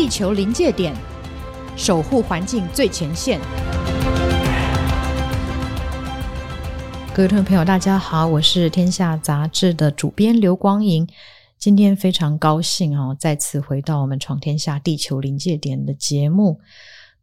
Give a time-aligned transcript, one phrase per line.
[0.00, 0.96] 地球临界点，
[1.76, 3.38] 守护环境最前线。
[7.12, 11.06] 各位听众朋友，大家好，我是天下杂志的主编刘光莹。
[11.58, 16.58] 今天非常高兴哦，再次回到我们《闯天下地球临界点》的节目。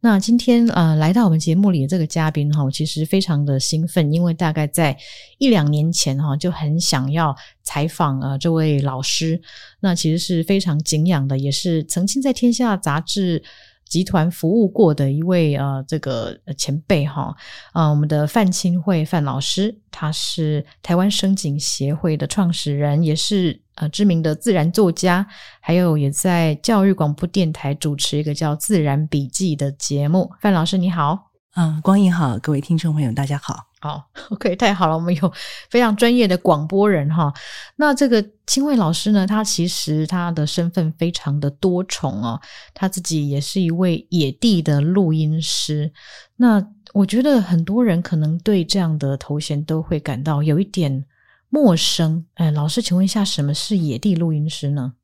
[0.00, 4.96] 那今天呃，来到我们节目里的这个嘉宾哈，我其实非常的兴奋，因为大概在
[5.38, 7.34] 一两年前哈，就很想要
[7.64, 9.40] 采访呃这位老师。
[9.80, 13.42] 那其实是非常敬仰的，也是曾经在天下杂志
[13.88, 17.34] 集团服务过的一位呃这个前辈哈。
[17.74, 23.60] 呃，我们的范钦慧范老师，他是台湾声景协会的创始人，也是。
[23.78, 25.24] 呃，知名的自然作家，
[25.60, 30.28] 还有也在教育广播电台主持一个叫《自然笔记》的节目。
[30.40, 33.66] 范老师你好，嗯，光影好，各位听众朋友大家好。
[33.80, 35.32] 好，OK，太好了，我们有
[35.70, 37.32] 非常专业的广播人哈。
[37.76, 42.40] 那这个清慧老师呢，他其实他的身份非常的多重哦，
[42.74, 45.92] 他自己也是一位野地的录音师。
[46.34, 46.60] 那
[46.94, 51.04] 我觉得很多人可能对这样的头衔都会感到有一点。
[51.48, 54.94] 陌生，哎，老师，请问一下，什么是野地录音师呢？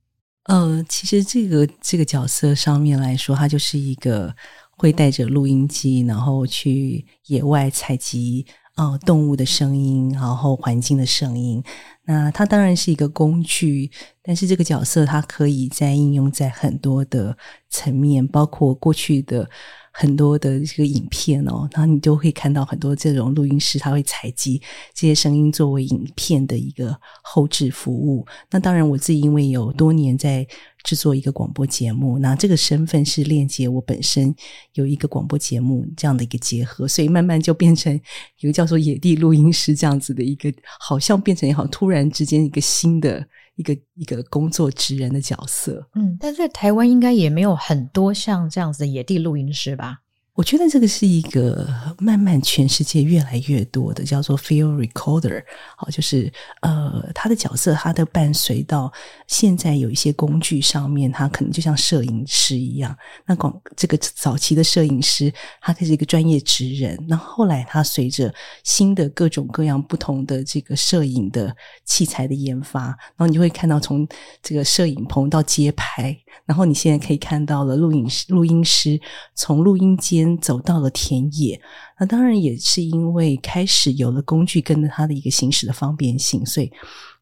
[0.44, 4.34] 呃，其实这个这个角色上面来说，他就是一个
[4.72, 11.62] 会带着录音机，然后去野外采集呃动物的声音，然后环境的声音。
[12.04, 13.90] 那它当然是一个工具，
[14.22, 17.36] 但是这个角色它可以在应用在很多的
[17.70, 19.48] 层面，包括过去的。
[19.96, 24.60] 很多的这个影片哦，然后你就会看到很多这种录音师，他会采集
[24.92, 28.26] 这些声音作为影片的一个后置服务。
[28.50, 30.44] 那当然，我自己因为有多年在
[30.84, 34.32] 制作一个广播节目，那这个身份是链接我本身
[34.74, 37.92] 有一个广播节目这样的一个结合，所以慢慢就变成
[38.38, 43.26] 一个叫做野地录音师这样子的一个，好像变成也好突然之间一个新的。
[43.56, 49.98] 一个一个工作职人的角色，嗯，但在台湾应该也没有很多像这样子的野地录音师吧？
[50.34, 51.64] 我觉得这个是一个
[51.96, 55.40] 慢慢全世界越来越多的叫做 field recorder，
[55.76, 58.92] 好，就是呃，他的角色，他的伴随到
[59.28, 62.96] 现在有一些工具上面，他可能就像摄影师一样。
[63.26, 66.98] 那广这个早期的摄影师，他是一个专业职人。
[67.06, 71.54] 那后来他随着新的各种各样不同的这个摄影的
[71.84, 74.04] 器材的研发，然后你就会看到从
[74.42, 79.00] 这个摄影棚到街拍，然后你现在可以看到了录影师、录音师
[79.36, 80.23] 从录音间。
[80.38, 81.60] 走到了田野，
[81.98, 86.70] 那当然也是因为开始有了工具跟着他的一个行驶的方便性，所以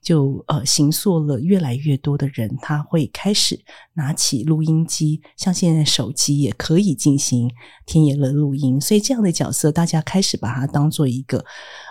[0.02, 3.58] 就呃行塑了越来越多的人，他会开始
[3.94, 7.50] 拿起录音机，像现在手机也可以进行
[7.86, 11.44] 田野的录音，所以这样的角色大家开始把它当做一个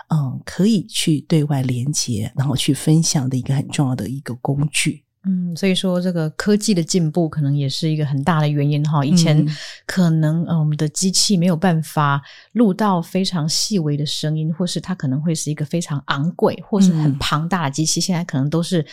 [0.08, 5.04] 嗯可以去对外连接，然后去分享的一个很重要的一个工具。
[5.24, 9.04] 嗯，所以说这个科技的进步可能也是一个很大的原因哈。
[9.04, 9.46] 以前
[9.86, 12.20] 可能呃我们的机器没有办法
[12.54, 18.84] 录到非常细微的声音，或是它可能会是一个非常昂贵或是很庞大的机器，现在可能都是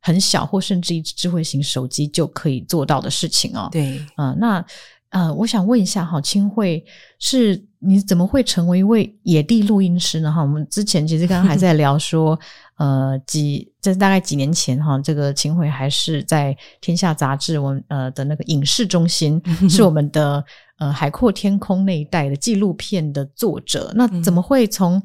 [0.00, 3.68] 很小或甚至一支智慧型手机就可以做到的事情哦。
[3.70, 4.64] 对，嗯，那
[5.10, 6.84] 呃，我想问一下哈，清慧
[7.20, 10.32] 是你怎么会成为一位野地录音师呢？
[10.32, 12.36] 哈，我们之前其实刚刚还在聊说。
[12.80, 20.42] 呃，几这大概几年前哈，这个秦桧还是在天下杂志我们呃的那个影视中心， 是我们的
[20.78, 23.92] 呃海阔天空那一带的纪录片的作者。
[23.94, 25.02] 那怎么会从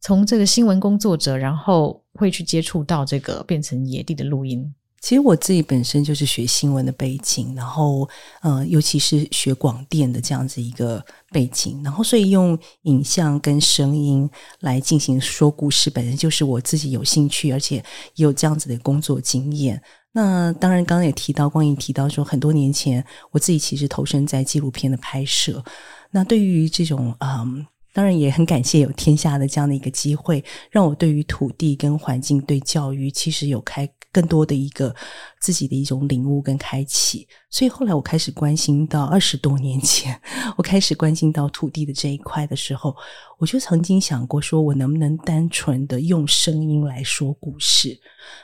[0.00, 4.74] 从这个新闻工作者，然后会去接触到这个变成野地的录音？
[5.00, 8.06] 其实我自己本身就是学新闻的背景，然后
[8.42, 11.02] 呃，尤其是学广电的这样子一个
[11.32, 14.28] 背景，然后所以用影像跟声音
[14.60, 17.82] 来进行说故事，本身就是我自己有兴趣，而且
[18.16, 19.82] 有这样子的工作经验。
[20.12, 25.64] 那当然，刚刚也提到，光影提到说，很多年前我自己其实投身在纪录片的拍摄。
[26.10, 33.88] 那对于这种嗯，当然也很感谢有天下的这样的一个机会，让我对于土地跟环境、对教育，其实有开。
[34.12, 34.94] 更多的一个
[35.40, 40.20] 自己的一种领悟跟开启，所以后来我开始关心到二十多年前，
[40.58, 42.94] 我开始关心到土地的这一块的时候，
[43.38, 48.00] 我就曾经想过，说我能不能单纯的用声音来说故事？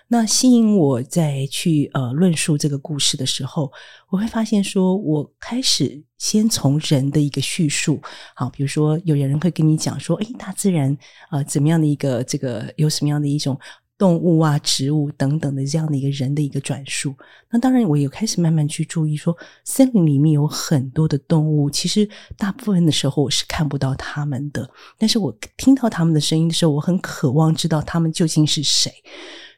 [0.09, 3.73] 那吸引我再去呃论述这个故事的时候，
[4.09, 8.01] 我会发现说，我开始先从人的一个叙述，
[8.35, 10.97] 好，比如说有人会跟你讲说，诶，大自然
[11.31, 13.59] 呃怎么样的一个这个有什么样的一种。
[13.99, 17.15] 动物啊、植物等等的这样的一个人的一个转述，
[17.51, 28.93] 那当然我也开始慢慢去注意说，森林里面有很多的动物，其实大部分的时候我是看不到他们的，但是我听到他们的声音的时候，我很渴望知道他们究竟是谁。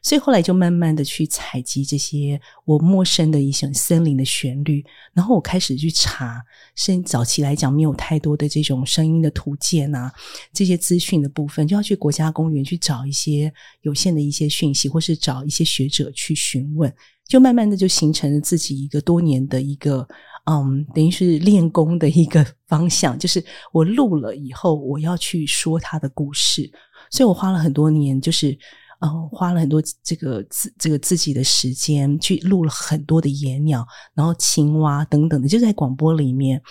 [0.01, 6.41] 所以后来就慢慢的去采集这些我陌生的一些森林的旋律，然后我开始去查，
[6.75, 10.11] 甚早期来讲没有太多的这种声音的图鉴啊，
[10.53, 16.93] 这些资讯的部分，就要去国家公园去找一些有限的一些讯息，或是找一些学者去询问，
[17.27, 20.07] 就慢慢的就形成了自己一个多年的一个。
[20.45, 26.71] 嗯，等于是练功的一个方向，就是我录了以后，我要去说他的故事，
[27.11, 28.57] 所以我花了很多年，就是
[28.99, 36.61] 嗯，花了很多这个自这个自己的时间去录了很多的野鸟，然后青蛙等等的，就在广播里面。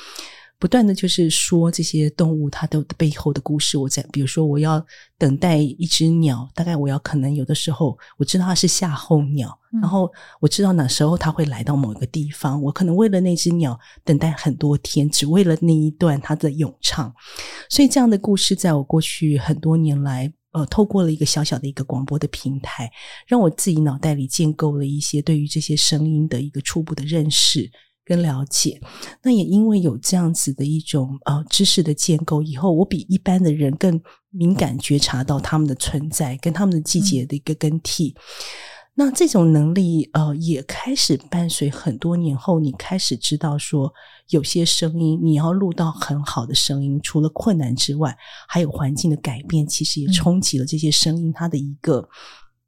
[0.60, 3.78] 不断的就是说这些动物它的背后的故事。
[3.78, 4.84] 我在比如说，我要
[5.16, 17.14] 等待一只鸟，大概我要可能有的时候我知道它是夏候鸟，嗯、然后我知道哪时候它会来到某一个地方，我可能为了那只鸟等待很多天，只为了那一段它的咏唱。
[17.70, 22.90] 所以这样的故事，在我过去很多年来，呃，透过了一个小小的一个广播的平台，
[23.26, 27.70] 让我自己脑袋里建构了一些对于这些声音的一个初步的认识。
[28.04, 28.80] 跟了解，
[29.22, 34.00] 那也因为有这样子的一种呃知识的建构，以后我比一般的人更
[34.30, 38.14] 敏感觉察到他们的存在，跟他们的季节的一个更替。
[38.16, 38.22] 嗯、
[38.98, 43.94] 那这种能力呃也开始伴随很多年后，你开始知道说，
[44.30, 48.18] 有些声音你要录到很好的声音，除了困难之外，
[48.48, 52.08] 还有环境的改变，其实也冲击了这些声音它的一个、嗯、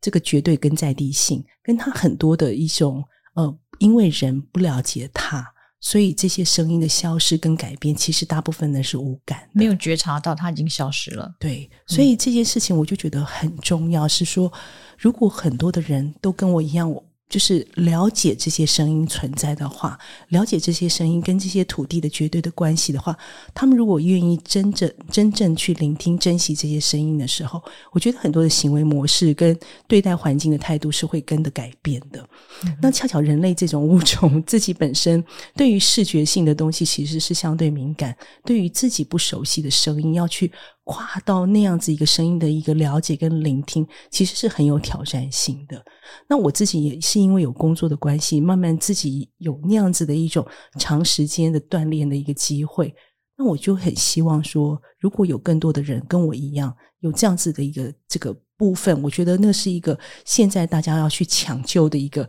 [0.00, 3.02] 这个绝对跟在地性，跟它很多的一种
[3.34, 3.58] 呃。
[3.80, 5.42] 因为人不了解它，
[5.80, 11.34] 所以这些声音的消失跟改变，其实大部分呢是无感，没有觉察到它已经消失了。
[11.38, 14.52] 对，所以这件事情我就觉得很重要，是说，
[14.98, 17.04] 如果很多的人都跟我一样，我。
[17.30, 19.96] 就是了解这些声音存在的话，
[20.28, 23.16] 了解这些声音跟这些土地的绝对的关系的话，
[23.54, 27.62] 他们如果愿意真正真正去聆听、珍惜这些声音的时候，
[27.92, 29.56] 我觉得很多的行为模式跟
[29.86, 32.20] 对待环境的态度是会跟着改变的。
[32.64, 35.24] 嗯、那恰巧人类这种物种自己本身
[35.54, 40.50] 对于视觉性的东西其实是相对敏感，对于自己不熟悉的声音要去。
[40.92, 45.80] 跨到那样子一个声音的一个了解跟聆听，其实是很有挑战性的。
[46.28, 50.44] 那我自己也是因为有工作的关系，慢慢自己有那样子的一种
[50.80, 52.92] 长时间的锻炼的一个机会。
[53.38, 62.28] 那我就很希望说，如果有更多的人跟我一样有这样子的一个这个部分，我觉得那是一个现在大家要去抢救的一个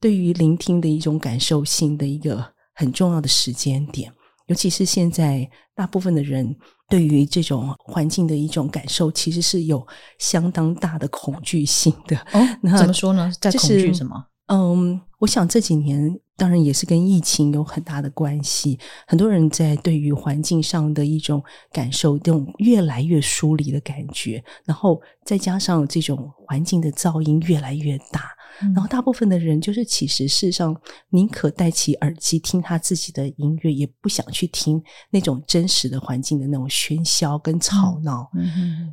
[0.00, 2.42] 对于聆听的一种感受性的一个
[2.74, 4.10] 很重要的时间点。
[4.46, 5.46] 尤其是现在，
[5.76, 6.56] 大部分的人
[6.88, 9.86] 对于这种环境的一种感受，其实是有
[10.18, 12.16] 相当大的恐惧性的。
[12.32, 12.40] 哦，
[12.78, 13.30] 怎么说呢？
[13.40, 14.24] 在恐惧什么？
[14.46, 18.78] 嗯，我想这几年当然也是跟疫情有很大的关系。
[19.06, 28.30] 很多人在对于环境上的一种感受，这种越来越疏离的感觉，然后再加上这种环境的噪音越来越大。
[28.74, 30.74] 然后，大部分的人就是，其实事实上
[31.10, 38.28] 宁可戴起耳机听他自己的音乐，也不想去听那种真实的环境的那种喧嚣跟吵闹。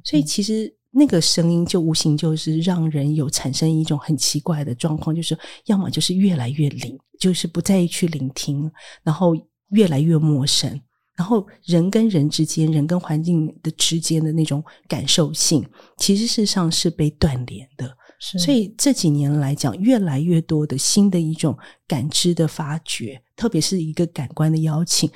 [0.04, 8.72] 所以，其实那个声音就无形就是让人有产生一种很奇怪的状况，就是要么就是越来越灵，就是不再去聆听，
[9.04, 9.36] 然后
[9.70, 10.80] 越来越陌生，
[11.16, 15.68] 然后人跟人之间、人跟环境的之间的那种感受性，
[15.98, 17.98] 其实事实上是被断联的。
[18.20, 21.56] 所以这几年来讲，越来越多的新的一种
[21.88, 25.10] 感知的发掘，特别是一个感官的邀请，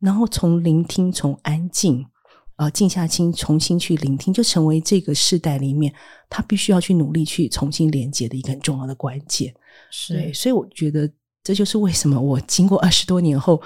[0.00, 2.04] 然后从聆听，从安静，
[2.56, 5.92] 呃，静下心重新去聆听，就成为这个世代里面
[6.30, 9.54] 他必须要去努力去重新连接的一个很重要的关键。
[9.90, 11.08] 是，对，所以我觉得
[11.44, 13.60] 这就是为什么我经过二十多年后，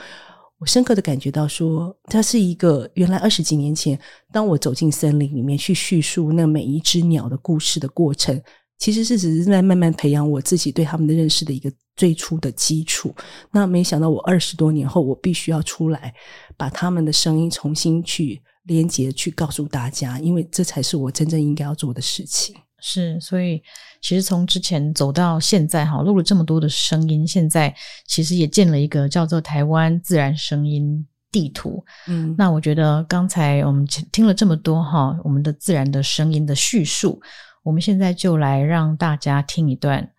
[0.59, 3.99] 我深刻的感觉到说，它是一个原来二十几年前，
[4.33, 8.43] 当我走进森林里面去叙述那每一只鸟的故事的过程。
[8.81, 13.15] 其实是只是在慢慢培养我自己对他们的认识的一个最初的基础。
[13.53, 16.13] 那没想到我二十多年后，我必须要出来，
[16.57, 22.57] 把他们的声音重新去连接，去告诉大家，因为这才是我真正应该要做的事情。
[22.83, 23.63] 是，所以
[24.01, 27.75] 其实从之前走到现在，哈，录了这么多的声音，现在
[28.07, 31.85] 其实也建了一个叫做台湾自然声音地图。
[32.09, 37.21] 嗯，那我觉得刚才我们听了这么多哈，我们的自然的声音的叙述。
[37.63, 40.11] 我们现在就来让大家听一段，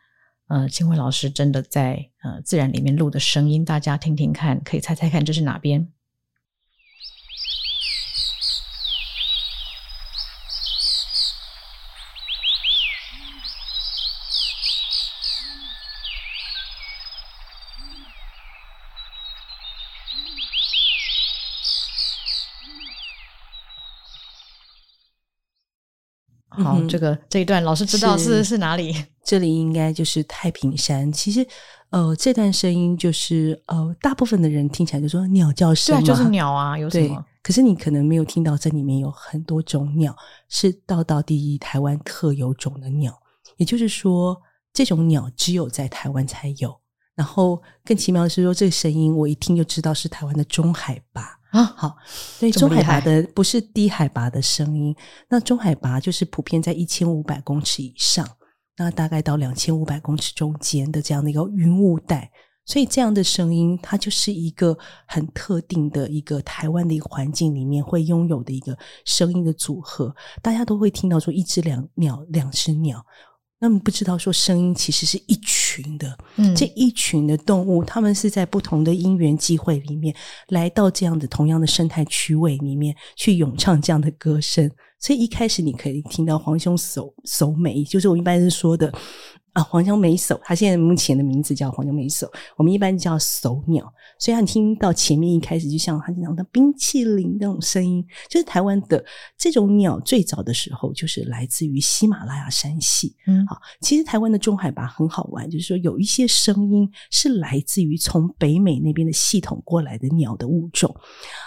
[0.47, 5.87] 呃，清慧老师真的在呃自然里面录的声音，大家听听看，可以猜猜看这是哪边？
[26.63, 28.93] 好，嗯、这个这一段老师知道是是，是哪里？
[29.23, 31.11] 这里应该就是太平山。
[31.11, 31.45] 其实，
[31.91, 37.23] 呃，这段声音就是呃，大部分的人听起来就说鸟叫声，对，就是鸟啊，有什么？
[37.43, 40.15] 可是你可能没有听到，这里面有很多种鸟，
[40.49, 43.17] 是道道第一台湾特有种的鸟。
[43.57, 44.39] 也就是说，
[44.73, 46.75] 这种鸟只有在台湾才有。
[47.13, 51.63] 然后更奇妙的是说，这个声音我一听就知道是台湾的中海拔啊。
[51.63, 54.93] 好，所以中海拔的不是低海拔的声音，
[55.29, 58.27] 那中海拔就是普遍在一千五百公尺以上，
[58.77, 62.31] 那大概到两千五百公尺中间的这样的一个云雾带。
[62.63, 64.77] 所以这样的声音，它就是一个
[65.07, 70.15] 很特定的一个台湾的一个环境里面会拥有的一个声音的组合。
[70.43, 73.03] 大家都会听到说一只两鸟，两只鸟。
[73.61, 80.13] 那么不知道说声音其实是一群的，嗯，这一群的动物，他们是在不同的因缘际会里面
[80.47, 84.69] 来到这样的同样的生态区位里面去咏唱这样的歌声。
[84.99, 88.91] 所以一开始你可以听到黄兄手手美，就是我一般是说的。
[89.53, 93.93] 啊，黄胸藪藪，它现在目前的名字叫黄胸藪藪，我们一般叫手鸟。
[94.17, 99.03] 所以你听到前面一开始就像它这样的冰淇淋那种声音，就是台湾的
[99.35, 103.13] 这种鸟最早的时候就是来自于喜马拉雅山系。
[103.27, 110.95] 嗯，好，其实台湾的中海拔很好玩，就是说有一些声音是来自于从北美那边的系统过来的鸟的物种，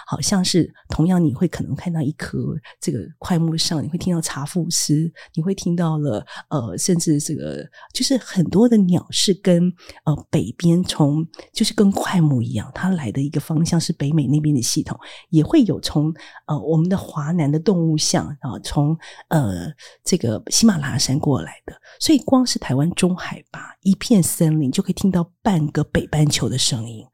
[0.05, 2.37] 好像是同样你会可能看到一棵
[2.79, 7.65] 这个桧木上，你会听到茶覆斯，你会听到了呃，甚至这个。
[7.95, 9.71] 就是很多的鸟是跟
[10.03, 14.99] 呃北边从就是跟桧木一样，它来的一个方向是北美那边的系统，
[15.29, 16.13] 也会有从
[16.45, 18.95] 呃我们的华南的动物像啊，从
[19.29, 19.71] 呃
[20.03, 27.05] 这个喜马拉雅山过来的，所以光是台湾中海拔一片森林就可以听到半个北半球的声音，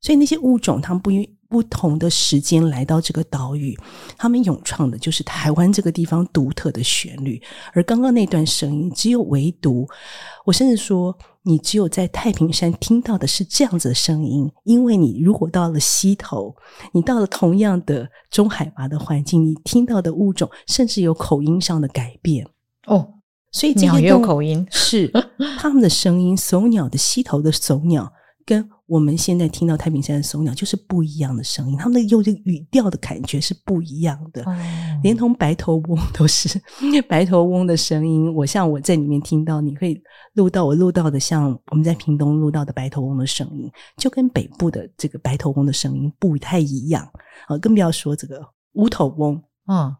[0.00, 1.38] 所以那些物种它们不一。
[1.50, 3.76] 不同的时间来到这个岛屿，
[4.16, 7.42] 他们咏唱的就是台湾这个地方独特的旋律。
[7.72, 9.84] 而刚刚那段声音，只有唯独
[10.46, 14.48] 我甚至说，你只有在太平山听到的是这样子的声音。
[14.62, 16.54] 因为你如果到了溪头，
[16.92, 22.46] 你到了同样的中海拔的环境，你听到的物种甚至有口音上的改变
[22.86, 23.14] 哦。
[23.50, 25.10] 所以这鸟也有口音，是
[25.58, 28.12] 他们的声音，藪鸟的溪头的藪鸟
[28.46, 28.70] 跟。
[28.90, 34.56] 我们现在听到太平山的松鸟就是不一样的声音，他们的用这个语调的感觉是不一样的，哦、
[35.00, 36.60] 连同白头翁都是
[37.08, 38.34] 白头翁的声音。
[38.34, 39.96] 我像我在里面听到，你会
[40.34, 47.08] 录到我录到的，像我们在屏东录到的白头翁的声音，就跟北部的这个白头翁的声音不太一样
[47.46, 49.40] 啊，更不要说这个乌头翁。
[49.68, 49.94] 嗯，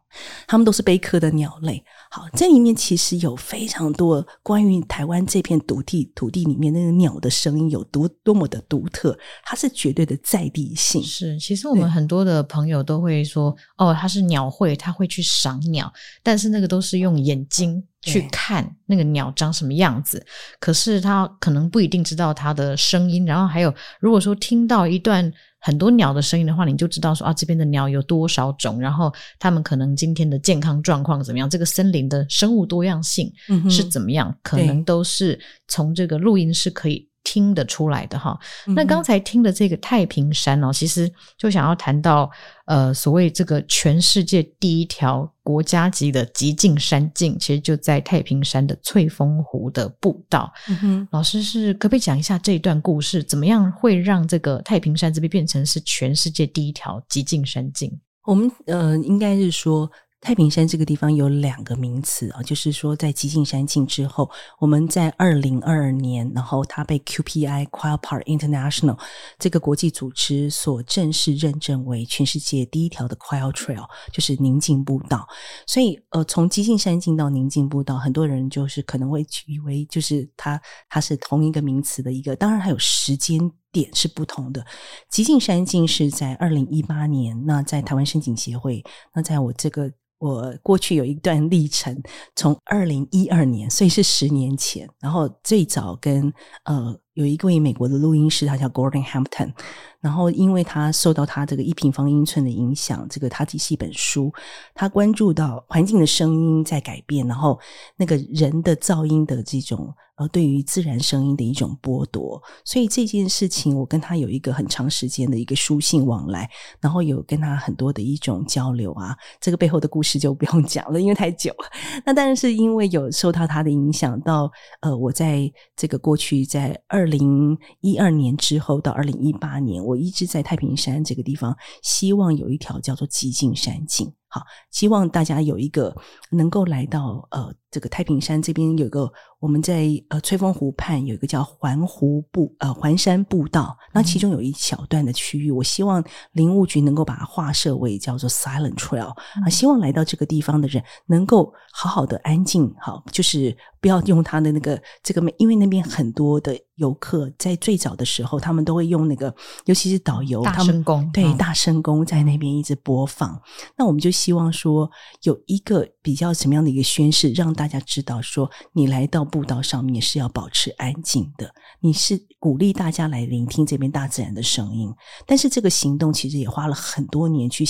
[0.46, 1.82] 他们都是鵯科的鸟类。
[2.10, 11.02] 好，这里面其实有非常多关于台湾这片土地土地里面那个鸟的声音有多多么的独特，它是绝对的在地性。
[11.02, 20.24] 是，其实我们很多的朋友都会说，哦，它是鸟会，他会去赏鸟，但是那个都是用眼睛去看那个鸟长什么样子，
[20.58, 23.24] 可是他可能不一定知道它的声音。
[23.24, 25.32] 然后还有，如果说听到一段。
[25.62, 33.30] 很多鸟的声音的话，你就知道说啊，这边的鸟有多少种，然后它们可能今天的健康状况怎么样，这个森林的生物多样性
[33.68, 35.38] 是怎么样，嗯、可能都是
[35.68, 38.38] 从这个录音是可以听得出来的哈。
[38.66, 42.30] 嗯、那刚才听的这个太平山哦，其实就想要谈到
[42.64, 50.50] 呃，所谓这个全世界第一条国家级的极境山径，其实就在太平山的翠峰湖的步道。
[50.82, 53.22] 嗯，老师是可不可以讲一下这一段故事？
[53.22, 57.92] 怎么样会让这个太平山这边变成是全世界第一条极境山径？
[58.24, 59.90] 我们呃，应该是说。
[60.22, 68.98] 太平山这个地方有两个名词啊，就是说在极境山境之后，我们在二零二二年，然后它被 QPI Quail Park International
[69.38, 75.26] 这个国际组织所正式认证为全世界第一条的 q u i l Trail，就是宁静步道。
[75.66, 80.60] 所以呃，从极境山境到宁静步道，很多人就是可能会以为就是它
[80.90, 83.40] 它是同一个名词的一个，当然还有时间
[83.72, 84.64] 点是不同的。
[85.08, 88.84] 极境山径是在二零一八年，那在台湾声景协会，
[89.14, 89.90] 那在我这个。
[90.20, 91.98] 我过去有一段历程，
[92.36, 94.86] 从二零一二年，所以是十年前。
[95.00, 96.30] 然后最早跟
[96.64, 99.54] 呃有一位美国的录音师，他叫 Gordon Hampton。
[100.00, 104.32] 然后因为他受到他这个一平方英寸的影响，这个他只是一本书，
[104.74, 107.58] 他关注到环境的声音在改变，然后
[107.96, 109.94] 那个人的噪音的这种。
[110.16, 116.46] 呃，对于自然声音的一种剥夺，所以这件事情我跟他有一个很长时间的一个书信往来，
[116.78, 119.16] 然后有跟他很多的一种交流啊。
[119.40, 121.70] 这个背后的故事就不用讲了，因为太久了。
[122.04, 124.52] 那当然是因为有受到他的影响，到
[124.82, 134.12] 呃，我在这个过去在二零一二年之后到二零一八年，我一直在太平山这个地方，希望有一条叫做极境山径。
[134.28, 135.94] 好，希望大家有一个
[136.30, 139.10] 能够来到呃这个太平山这边有个。
[139.40, 149.08] 我们在呃吹风湖畔有一个叫环湖步呃环山步道，那其中有一小段的区域，我希望林务局能够把它划设为叫做 Silent Trail
[149.42, 159.34] 啊，希望来到这个地方的人能够好好的安静，好，就是不要用他的那个这个，因为那边很多的游客在最早的时候，他们都会用那个，
[159.64, 163.40] 尤其是导游，大声公，对，嗯、大声公在那边一直播放。
[163.74, 164.90] 那我们就希望说
[165.22, 169.20] 有一个比较什么样的一个宣誓，让大家知道说你来到。
[169.30, 174.92] 步道上面是要保持安静的，你是鼓励大家来聆听这边大自然的声音。
[175.26, 177.64] 但是这个行动其实也花了很多年去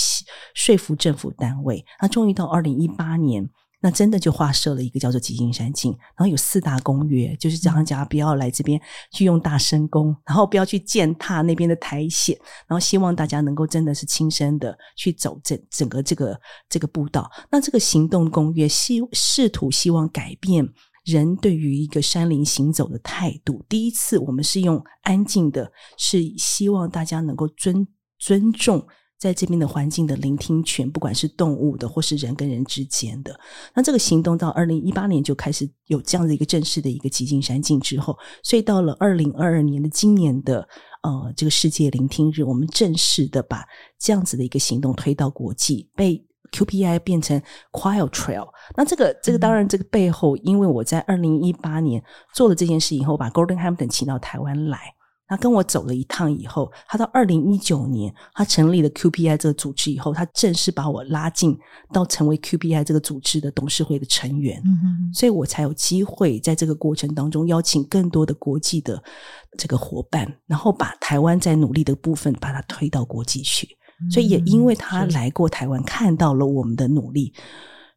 [0.55, 1.85] 说服政府单位。
[2.01, 3.47] 那终于到二零一八年，
[3.81, 8.81] 那真的就划设了一个叫做极境山境，然后有四大公约，就是让大家不要来这边
[9.13, 17.31] 去用大声公，然后不要去践踏那边的苔藓，然后希望大家能够真的是亲身的去走整整个这个这个步道。
[17.51, 20.69] 那这个行动公约希试图希望改变。
[21.03, 28.87] 人对于一个山林行走的态度，第一次我们是用安静的，是希望大家能够尊尊重
[29.21, 33.39] 在这边的环境的聆听权，不管是动物的或是人跟人之间的。
[33.75, 40.67] 那这个行动到二零一八年就开始有这样的一个正式的一个极境山境之后，所以到了二零二二年的今年的
[41.03, 43.65] 呃这个世界聆听日，我们正式的把
[43.99, 46.27] 这样子的一个行动推到国际被。
[46.53, 52.03] QPI 变成 Quiet Trail，那这个这个当然这个背后，因为我在二零一八年
[52.35, 54.93] 做了这件事以后，把 Golden Hampton 请到台湾来，
[55.31, 61.57] 那跟我走了一趟以后，他到二零一九年他成立了 QPI 这个组织以后，他正式把我拉进
[61.93, 69.01] 到成为 QPI 这个组织的董事会的成员，嗯哼，所以我才有机会在这个过程当中邀请更多的国际的
[69.57, 73.69] 这个伙伴，然后把台湾在努力的部分把它推到国际去。
[74.11, 77.35] 所以也因为他来过台湾，看到了我们的努力，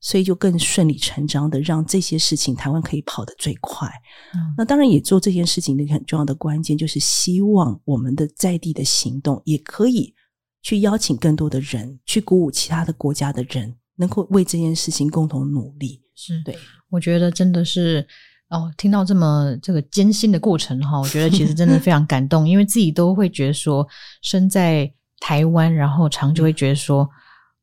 [0.04, 3.88] 所以就更顺理成章的让这些事情台湾可以跑得最快。
[4.36, 4.54] 嗯。
[4.58, 10.14] 那当然也做这件事情的一个很重要的关键，就是希望我们的在地的行动也可以
[10.62, 16.02] 去邀请更多的人，去鼓舞其他的国家的人，能够为这件事情共同努力。
[16.14, 16.56] 是对，
[16.90, 18.06] 我觉得真的是
[18.50, 23.88] 哦，听到这么这个艰辛的过程哈，我觉得其实真的非常感动，因为自己都会觉得说
[24.22, 24.94] 身在。
[25.26, 27.10] 台湾，然后常就会觉得说，啊、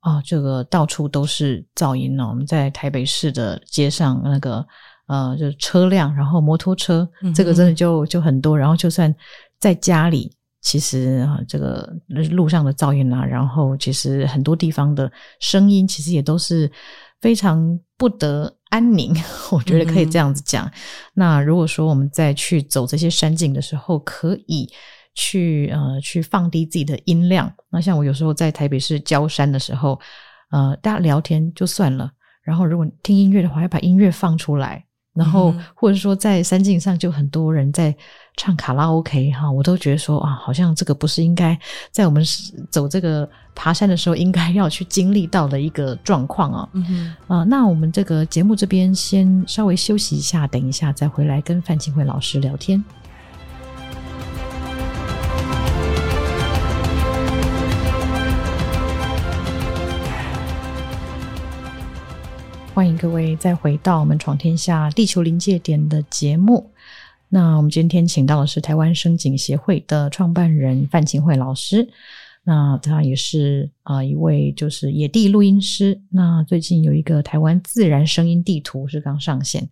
[0.02, 2.26] 哦，这个到处都是噪音呢。
[2.26, 4.66] 我们在台北市的街上，那个
[5.08, 8.58] 呃，就是车辆，然后摩托车，这个真的就就很多。
[8.58, 9.14] 然后就算
[9.58, 11.86] 在家里，其实啊，这个
[12.30, 16.70] 路上的噪音啊，然后其实很多地方的声音，其实也都是
[17.20, 19.14] 非常不得安宁。
[19.52, 20.66] 我觉得可以这样子讲。
[20.66, 20.72] 嗯、
[21.12, 24.72] 那如果说我们在去走这些山径的时候，可以。
[25.20, 27.52] 去呃，去放低自己的音量。
[27.68, 30.00] 那像我有时候在台北市郊山的时候，
[30.50, 32.10] 呃，大家聊天就算了。
[32.42, 34.82] 然后如果听音乐的话，要把音乐放出来。
[35.12, 37.94] 然后或者说在山径上，就很多人在
[38.36, 41.58] 唱卡拉 OK 哈，我都觉得说啊，好像这个不是应该
[41.90, 42.24] 在我们
[42.70, 46.68] 走这个爬山的时候应该要去经历到的一个状况啊。
[46.72, 52.82] 嗯哼，啊，那我们这个节目这边先稍微休息一下，等一下再回来跟范沁慧老师聊天。
[62.80, 66.72] 欢迎各位再回到我们闯天下地球临界点的节目。
[67.28, 71.86] 那我们今天请到的是台湾声景协会的创办人范沁慧老师。
[72.42, 76.00] 那他也是啊、一位就是野地录音师。
[76.08, 79.68] 那最近有一个台湾自然声音地图是刚上线，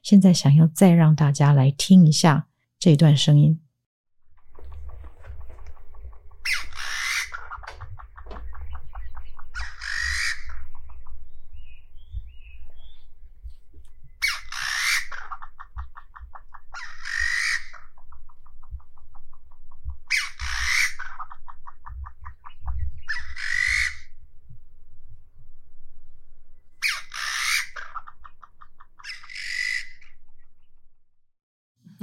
[0.00, 2.46] 现在想要再让大家来听一下
[2.78, 3.58] 这段声音。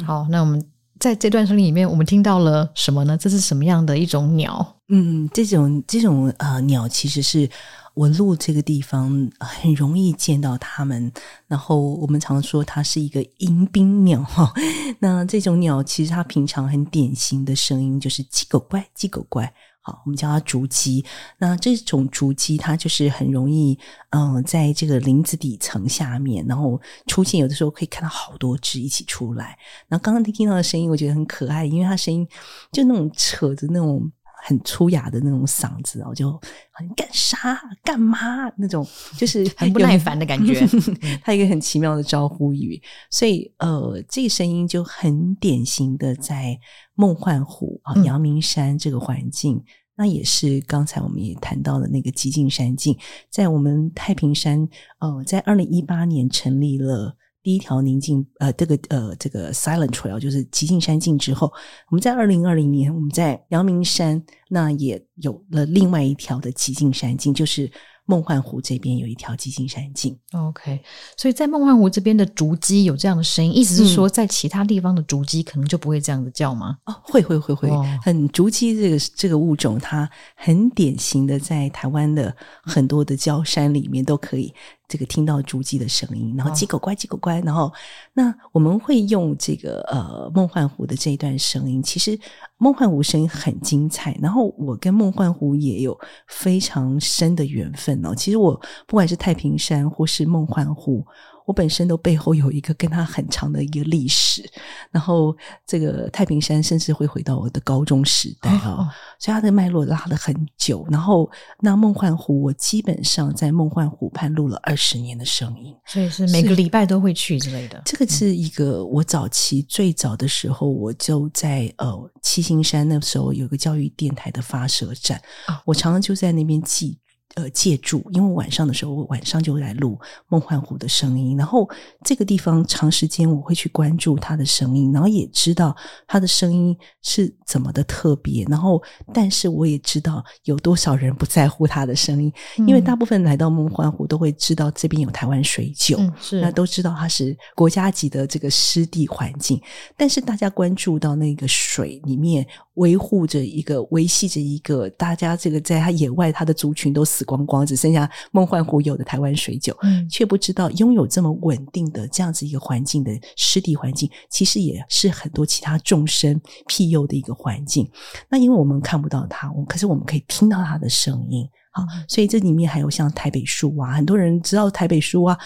[0.05, 0.65] 好，那我们
[0.99, 3.17] 在这段声音里面，我们听到了什么呢？
[3.17, 4.75] 这是什么样的一种鸟？
[4.89, 7.49] 嗯，这种这种呃鸟，其实是
[7.93, 11.11] 我录这个地方很容易见到它们。
[11.47, 14.53] 然后我们常说它是一个迎宾鸟哈。
[14.99, 19.53] 那这种鸟其实它平常很典型的声音就是“叽狗怪，叽狗怪”。
[19.89, 21.03] 好，我们叫它竹鸡。
[21.39, 23.77] 那这种竹鸡，它就是很容易，
[24.11, 27.39] 嗯、呃，在这个林子底层下面，然后出现。
[27.39, 29.57] 有的时候可以看到好多只一起出来。
[29.87, 32.27] 然后刚刚听到的声音，我觉得很可爱，因为它声音
[32.71, 34.11] 就那种扯着那种
[34.43, 36.31] 很粗哑的那种嗓子哦，就
[36.71, 38.85] 很干啥干嘛那种，
[39.17, 40.67] 就是 很不耐烦的感觉。
[41.23, 46.59] 他一个很奇妙的招呼语，所以呃，这个声音就很典型的在
[46.95, 49.63] 梦幻湖啊、阳明山这个环境。
[49.99, 52.97] 那也是刚才我们也谈到的那个极境山境，
[53.29, 54.65] 在我们太平山
[54.99, 57.17] 呃，在二零一八年成立了。
[57.41, 61.51] 第一条宁静呃，这个呃，这个 Silent Trail 就是极境山境之后，
[61.89, 67.69] 我们在二零二零年，我们在阳明山那也有了另外一条的极境山境，就是。
[68.09, 70.81] 梦幻湖这边有一条鸡心山径，OK，
[71.15, 76.79] 所以在梦幻湖这边的竹鸡有这样的声音，意思是说，在其他地方的竹鸡可能就不会这样子叫吗？
[76.85, 77.69] 哦，会会会会，
[78.01, 84.51] 很竹鸡这个这个物种，它很典型的在台湾的很多的礁山里面都可以。
[84.89, 87.71] 这个听到竹鸡的声音，然后鸡狗乖，鸡狗乖，然后
[88.13, 91.81] 那我们会用这个呃梦幻湖的这一段声音。
[91.81, 92.19] 其实
[92.57, 95.97] 梦幻湖声音很精彩，然后我跟梦幻湖也有
[96.27, 98.13] 非常深的缘分哦。
[98.13, 101.05] 其实我不管是太平山或是梦幻湖。
[101.49, 104.47] 我本身都背后有一个跟他很长的一个历史，
[104.91, 105.35] 然后
[105.65, 110.85] 这个太平山甚至会回到我的高中时代啊、所以它的脉络拉了很久。
[110.91, 111.27] 然后
[111.59, 117.81] 那梦幻湖，我基本上在梦幻湖畔录了二十年的声音，所以是每个礼拜都会去之类的。
[117.83, 126.99] 这个是一个我早期最早的时候，我就在呃七星山那时候有个教育电台的发射站，哦、我常常就在那边记。
[127.39, 129.97] 呃，借助，因为晚上的时候，我晚上就会来录
[130.27, 131.69] 梦幻湖的声音，然后
[132.03, 135.75] 这个地方长时间我会去关注它的声音，然后也知道
[136.07, 138.81] 它的声音是怎么的特别，然后
[139.13, 149.61] 但是我也知道有多少人不在乎它的声音，嗯、因为大部分来到梦幻湖都会知道这边有台湾水酒，嗯、是那都知道它是国家级的这个湿地环境，
[149.95, 157.05] 但是大家关注到那个水里面维护着一个维系着一个大家这个在它野外它的族群都。
[157.09, 167.87] 死光光，只剩下梦幻湖有的台湾水酒，嗯，却不知道拥有这么稳定的这样子一个环境的湿地环境，其实也是很多其他众生庇佑的一个环境。
[168.27, 175.37] 那因为我们看不到它，我可是我们可以听到它的声音，好，所以这里面还有像台北树啊，很多人知道台北树啊，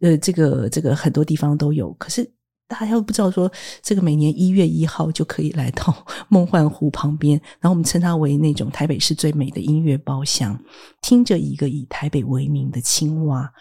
[0.00, 2.28] 呃，这个这个很多地方都有，可是。
[2.70, 3.50] 大家又不知道说，
[3.82, 10.56] 这个每年一月一号就可以来到 梦幻湖旁边，然后我们称它为那种台北市最美的音乐包厢，
[11.02, 13.52] 听着一个以台北为名的青蛙。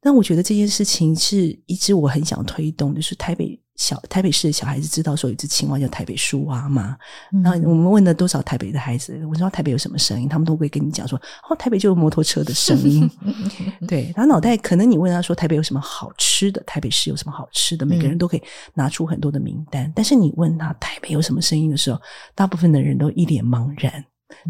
[0.00, 3.60] 但我觉得这件事情是一直我很想推动，就是台北。
[3.80, 6.98] 小台北市的小孩子知道说有只青蛙叫台北树蛙吗？
[7.42, 13.10] 然后我们问了多少台北的孩子，我说台北有什么声音，他们都会跟你讲说哦，台北就有摩托车的声音。
[13.88, 18.42] 对，然后脑袋可能你问他说台北有什么好吃的，台北市有什么好吃的，每个人都可以
[18.74, 19.84] 拿出很多的名单。
[19.86, 21.98] 嗯、但是你问他台北有什么声音的时候，
[22.34, 24.04] 大部分的人都一脸茫然。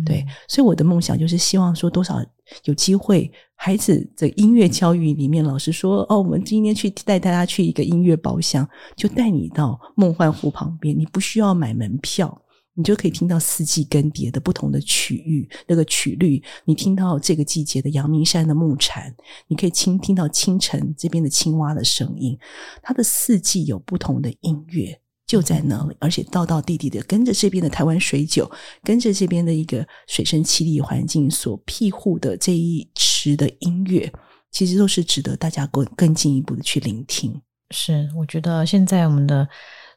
[0.04, 2.24] 对，所以我的梦想就是希望说多少
[2.64, 3.30] 有机会。
[3.62, 8.66] 孩子的音乐教育里面，老师说：“哦，我们今天去带大家去一个音乐包厢，
[8.96, 12.40] 就带你到梦幻湖旁边，你不需要买门票，
[12.72, 19.14] 你就可以听到四季更迭的不同的曲域，那个曲率，你听到这个季节的阳明山的木蝉，
[19.48, 22.38] 你可以听听到清晨这边的青蛙的声音，
[22.82, 24.98] 它的四季有不同的音乐。”
[25.30, 28.50] 就在那里，而且道道地地的跟着这边的台湾水酒，
[28.82, 34.12] 跟着这边的一个水深栖地环境所庇护的这一池的音乐，
[34.50, 37.40] 其实都是值得大家更更进一步的去聆听。
[37.70, 39.48] 是，我觉得现在我们的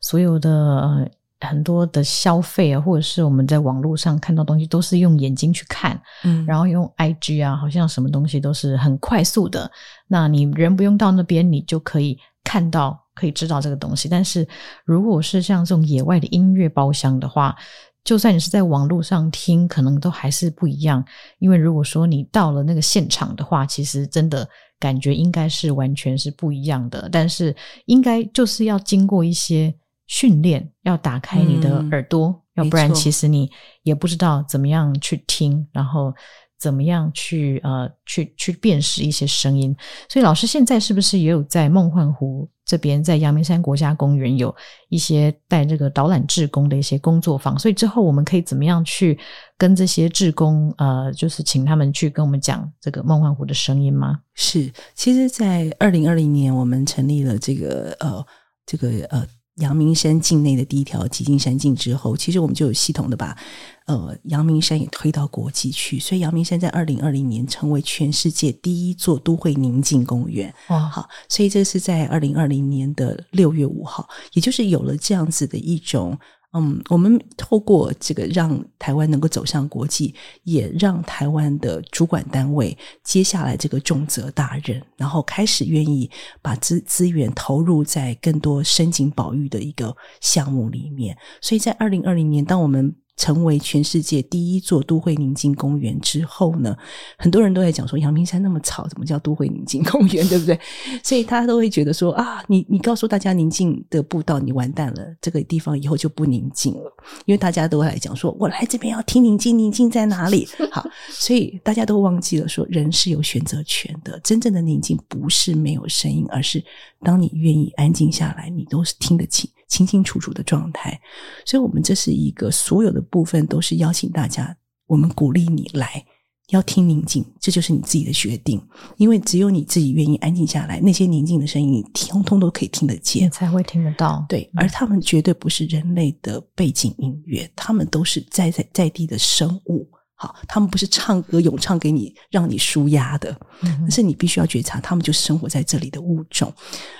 [0.02, 9.72] 所有的很多的消费啊，或者是我们在网络上看到东西，都是用眼睛去看，嗯，然后用 IG 啊，好像什么东西都是很快速的。
[10.08, 13.03] 那你人不用到那边，你就可以看到。
[13.16, 14.48] 可以知道这个东西，但是
[14.86, 17.56] 如果是像这种野外的音乐包厢的话，
[18.04, 21.04] 就算你是在网络上听，可能都还是不一样。
[21.40, 24.48] 因为如果说你到了那个现场的话，其实真的
[24.80, 27.08] 感觉应该是完全是不一样的。
[27.12, 29.74] 但是应该就是要经过一些
[30.08, 33.50] 训练，要打开你的耳朵，嗯、要不然其实你
[33.84, 36.14] 也不知道怎么样去听，然后。
[36.60, 39.76] 怎么样去呃去去辨识一些声音？
[40.10, 44.56] 所以老师现在是不是也有在梦幻湖这边，在阳明山国家公园有
[44.90, 47.60] 一些带这个导览志工的一些工作坊？
[47.60, 49.20] 所以之后我们可以怎么样去
[49.58, 54.22] 跟这些志工呃，就是请他们去跟我们讲这个梦幻湖的声音吗？
[54.34, 58.26] 是，其实，在二零二零年我们成立了这个呃
[58.66, 59.28] 这个呃。
[59.58, 63.38] 阳明山境内的第一条极境山径之后，其实我们就有系统的把
[63.86, 70.52] 呃阳明山也推到国际去，所以阳明山在二零二零年成为全世界第一座都会宁静公园。
[70.70, 76.18] 哇，好，所以这是在二零二零年的六月五号，也就是有了这样子的一种
[76.56, 80.14] 嗯，我们透过这个让台湾能够走向国际，
[80.44, 86.10] 也让台湾的主管单位接下来这个重责大任，然后开始愿意
[86.42, 91.18] 把资资源投入在更多深井保育的一个项目里面。
[91.42, 96.76] 所以在二零二零年，当我们成为全世界第一座都会宁静公园之后呢，
[97.18, 100.60] 很多人都在讲说，阳明山那么吵，怎么叫都会宁静公园， 对不对？
[101.04, 106.92] 所以他都会觉得说啊，你你告诉大家宁静的步道，你完蛋了，这个地方以后就不宁静了，
[107.26, 110.48] 因为大家都会来讲说，我来这边要听宁静，宁静在哪里？
[110.72, 116.64] 好，所以大家都忘记了说，人是有选择权的，真正的宁静不是没有声音，而是
[117.02, 119.50] 当你愿意安静下来，你都是听得清。
[119.70, 121.02] 清清楚楚的状态，
[121.48, 124.56] 所以，我们这是一个所有的部分都是邀请大家，
[124.88, 126.04] 我们鼓励你来，
[126.50, 128.62] 要听宁静，这就是你自己的决定，
[128.98, 134.26] 因为只有你自己愿意安静下来，那些宁静的声音，你通通都可以听得见， 才会听得到。
[134.28, 139.88] 对，而他们绝对不是人类的背景音乐，他们都是在在在地的生物。
[140.16, 146.54] 好，他们不是唱歌咏唱给你让你舒压的，但、嗯、是你必须要觉察，他们就是生活在这里的物种。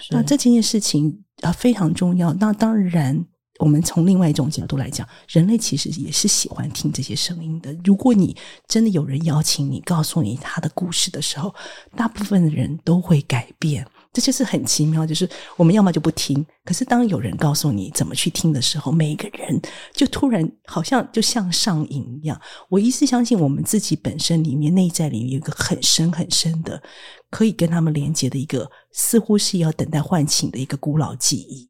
[0.10, 1.20] 那这件事情。
[1.42, 2.32] 啊，非常重要。
[2.36, 3.26] 那当然，
[3.60, 7.76] 我们从另外一种角度来讲，人类其实也是喜欢听这些声音的。
[7.84, 8.36] 如果你
[8.68, 11.54] 真的有人邀请你，告诉你他的故事的时候，
[11.96, 13.86] 大部分的人都会改变。
[14.14, 19.60] 这就是很奇妙，就是我们要么就不听，可是当有人告诉你怎么去听的时候，每一个人
[19.92, 22.40] 就突然好像就像上瘾一样。
[22.70, 26.80] 我一直相信，我们自己本身里面内在里面有一个很深很深的，
[27.32, 31.68] 可以跟他们连接的一个，似乎是要等待唤醒的一个古老记忆。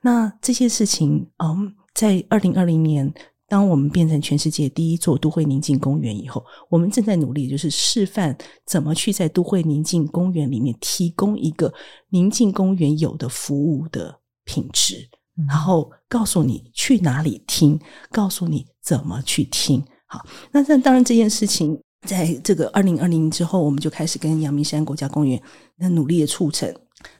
[0.00, 3.12] 那这些事情，嗯，在二零二零年。
[3.52, 8.34] 当我们变成全世界第一座都会宁静公园以后，我们正在努力，就是示范
[8.64, 11.70] 怎么去在都会宁静公园里面提供一个
[12.08, 15.06] 宁静公园有的服务的品质，
[15.46, 17.78] 然后告诉你去哪里听，
[18.10, 19.84] 告诉你怎么去听。
[20.06, 25.38] 好，那这当然这件事情，在这个二零二零之后，我们就开始跟阳明山国家公园
[25.76, 26.74] 那努力的促成。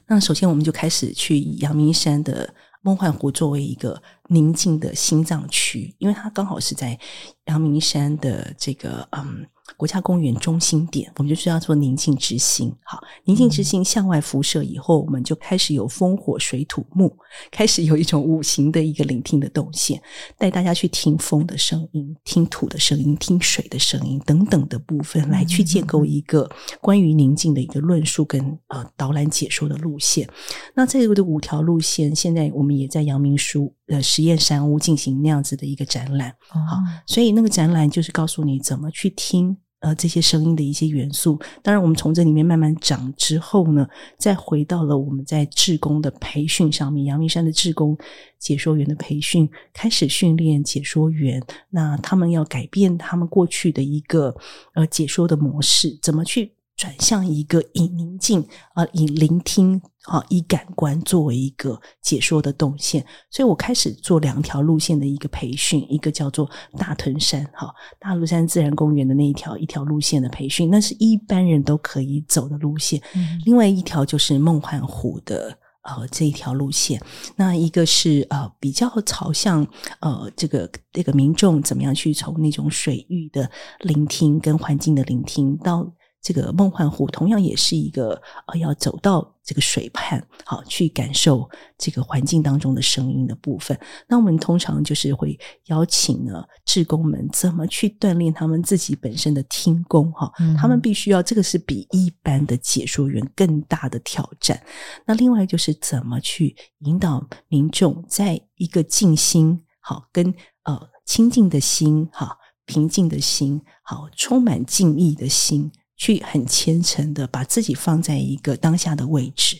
[0.07, 2.51] 那首先，我们就开始去阳明山的。
[2.83, 6.99] 梦幻湖作为一个宁静的心脏区，因为它刚好是在
[7.45, 9.47] 阳明山的这个嗯。
[9.77, 12.73] 国家公园中心点，我们就需要做宁静之心。
[12.83, 17.15] 好，宁静之心向外辐射以后，我们就开始有风火水土木，
[17.49, 20.01] 开始有一种五行的一个聆听的动线，
[20.37, 26.49] 带大家去听风的声音、听土的声音、听水的声音等等的部分，来去建构一个
[26.81, 30.29] 关于宁静的一个论述跟呃导览解说的路线。
[30.75, 36.35] 那这个的五条路线，现在我们也在阳明书呃实验山屋进行那样子的一个展览。
[36.49, 36.59] 好，
[37.07, 39.57] 所以那个展览就是告诉你怎么去听。
[39.83, 43.85] 呃，这些声音的一些元素，当然，我们从这里面慢慢长之后呢，
[44.17, 47.97] 再回到了我们在志工的培训上面，阳明山的志工
[48.39, 54.33] 解说员的培训，开始训练解说员，那他们要改变他们过去的一个
[54.73, 56.52] 呃解说的模式，怎么去？
[56.75, 72.99] 转向一个以宁静啊，以聆听啊，以感官作为一个解说的动线，所以我开始做两条路线的一个培训，一个叫做大屯山哈，大屯山自然公园的那一条一条路线的培训，那是一般人都可以走的路线。
[73.15, 76.99] 嗯、另外一条就是梦幻湖的呃这一条路线，
[77.35, 79.65] 那一个是呃比较朝向
[80.01, 83.49] 呃这个这个民众怎么样去从那种水域的
[83.81, 85.93] 聆听跟环境的聆听到。
[86.23, 93.77] 这个梦幻湖同样也是一个呃，要走到这个水畔，好去感受这个环境当中的声音的部分。
[94.07, 100.31] 那我们通常就是会邀请呢，志工们怎么去锻炼他们自己本身的听功哈？
[100.39, 104.57] 嗯、他们必须要这个是比一般的解说员更大的挑战。
[105.05, 110.33] 那另外就是怎么去引导民众在一个静心好跟
[110.63, 115.69] 呃清静的心哈平静的心好充满敬意的心。
[115.95, 119.57] 去很虔诚的把自己放在一个当下的位置，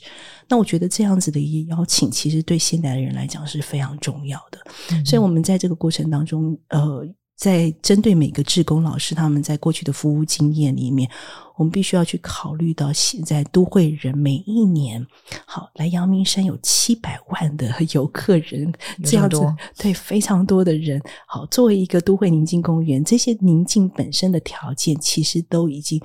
[0.47, 4.59] 那我觉得这样子的一个邀请，其实对现代的人来讲是非常重要的。
[4.91, 11.09] 嗯、所以，我们在这个过程当中，呃，在针对每个志工老师他们在过去的服务经验里面，
[11.55, 15.05] 我们必须要去考虑到现在都会人每一年
[15.45, 19.41] 好来阳明山有七百万的游客人，这样子
[19.77, 21.01] 对非常多的人。
[21.27, 26.01] 好，作为一个都会宁静公园，这些宁静本身的条件其实都已经。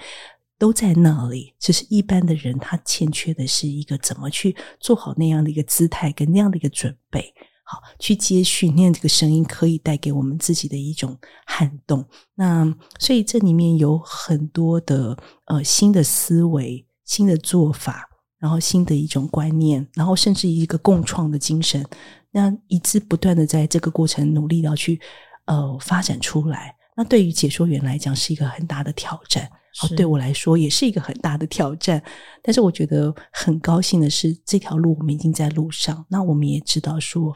[0.60, 7.32] 都在那里，只是一般的人他欠缺的是一个怎么去做好那样的一个姿态跟那样的一个准备，
[7.70, 12.02] 好去接续那样这个声音可以带给我们自己的一种撼动。
[12.34, 21.84] 那所以这里面有很多的呃新的思维、新的做法，然后新的一种观念，然后甚至一个共创的精神，
[22.30, 24.98] 那一直不断的在这个过程努力要去
[25.44, 26.74] 呃发展出来。
[26.96, 32.02] 那对于解说员来讲是一个很大的挑战，好，对我来说也是一个很大的挑战。
[32.42, 36.04] 但是我觉得很高兴的是，这条路我们已经在路上。
[36.08, 37.34] 那我们也知道说，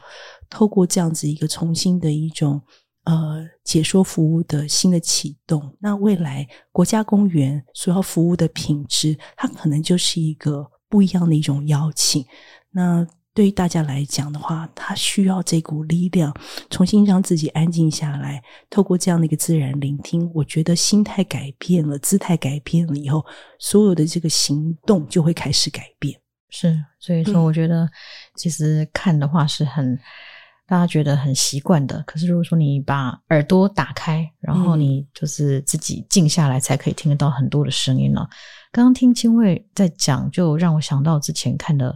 [0.49, 2.61] 透过这样子一个重新的一种。
[3.05, 12.25] 呃，解说服务的新的启动，那未来国家公园所要服务的品质，它可能就是一个不一样的一种邀请。
[12.71, 16.33] 那对于大家来讲的话，他需要这股力量，
[16.69, 23.25] 重新让自己安静下来，透过这样的一个自然聆听，我觉得心态改变了，姿态改变了以后，
[23.59, 26.19] 所有的这个行动就会开始改变。
[26.49, 27.89] 是，所以说，我觉得
[28.35, 29.99] 其实看的话是很。
[30.65, 38.21] 大家觉得很习惯的，可是如果说你把耳朵打开，然后你就是自己静下来，才可以听得到很多的声音了。
[38.21, 38.31] 嗯、
[38.71, 41.93] 刚刚听清慧在讲，就让我想到之前看的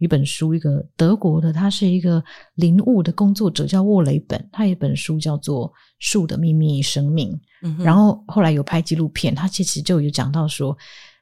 [0.00, 2.20] 一本书，一个德国的，他是一个
[2.56, 5.68] 林务的工作者，叫沃雷本，他有一本书叫做
[6.00, 7.30] 《树的秘密生命》，
[7.62, 10.76] 嗯、然后后来有拍纪录片，他其实就有讲到说，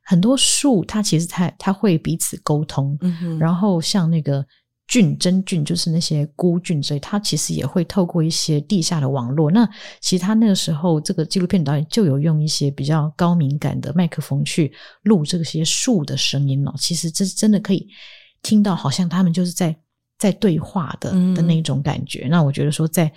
[0.05, 4.43] 很多树它其实它它会彼此沟通，嗯、然后像那个。
[4.91, 9.51] 菌真菌就是那些孤菌，所以它其实也会透过一些地下的网络。
[9.51, 9.69] 那
[10.01, 16.73] 其实他那个时候，这个纪录片导演就有用一些比较高敏感的麦克风去录这些树的声音哦。
[16.79, 17.87] 其实这是真的可以
[18.43, 19.77] 听到，好像他们就是在
[20.19, 22.27] 在对话的的那种感觉。
[22.27, 23.13] 嗯、那我觉得说，在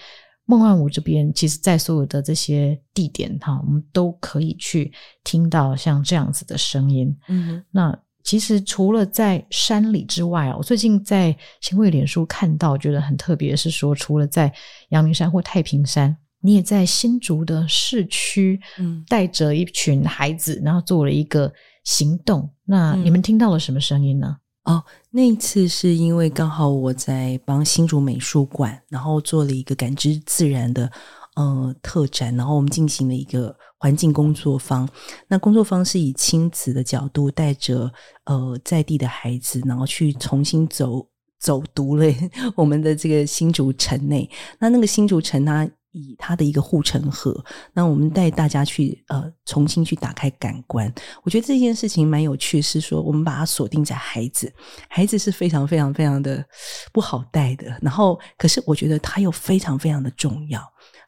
[0.46, 4.92] 梦幻舞这边，其实，在所有的这些地点哈，我们都可以去
[5.24, 7.16] 听到像这样子的声音。
[7.28, 7.98] 嗯，那。
[8.24, 14.54] 其实除了在山里之外啊，我最近在新会脸书看到，觉得很特别，是说除了在
[14.90, 21.52] 阳明山或太平山，你也在新竹的市区，嗯，带着一群孩子，然后做了一个
[21.84, 22.48] 行动。
[22.64, 24.38] 那你们听到了什么声音呢？
[24.64, 30.92] 哦，那一次是因为刚好我在帮新竹美术馆，然后做了一个感知自然的
[31.36, 33.56] 呃特展，然后我们进行了一个。
[33.84, 34.88] 环境工作坊，
[35.28, 37.92] 那工作坊是以亲子的角度，带着
[38.26, 41.08] 呃在地的孩子，然后去重新走
[41.40, 42.06] 走读了
[42.56, 44.30] 我们的这个新竹城内。
[44.60, 50.92] 那那个新竹城它以它的一个护城河，那我们带大家去呃重新去打开感官。
[51.24, 54.52] 我觉得这件事情蛮有趣，是说我们把它锁定在孩子，
[54.90, 56.44] 孩子是非常非常非常的
[56.92, 60.62] 不好带的，然后可是我觉得他又非常非常的重要。